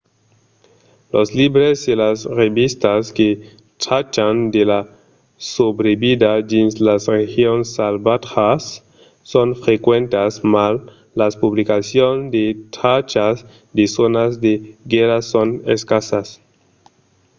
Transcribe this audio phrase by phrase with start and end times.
[1.15, 3.29] los libres e las revistas que
[3.83, 4.81] trachan de la
[5.53, 8.63] subrevida dins las regions salvatjas
[9.31, 10.75] son frequentas mas
[11.19, 12.45] las publicacions que
[12.77, 13.37] trachas
[13.75, 14.53] de zònas de
[14.91, 16.27] guèrra son escassas